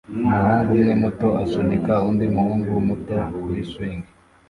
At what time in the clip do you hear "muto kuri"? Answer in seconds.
2.87-3.61